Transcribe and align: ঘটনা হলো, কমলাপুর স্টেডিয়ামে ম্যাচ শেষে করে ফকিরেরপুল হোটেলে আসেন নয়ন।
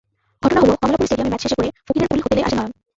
ঘটনা 0.43 0.59
হলো, 0.61 0.73
কমলাপুর 0.81 1.05
স্টেডিয়ামে 1.07 1.31
ম্যাচ 1.31 1.41
শেষে 1.43 1.57
করে 1.57 1.69
ফকিরেরপুল 1.87 2.19
হোটেলে 2.23 2.45
আসেন 2.45 2.57
নয়ন। 2.59 2.71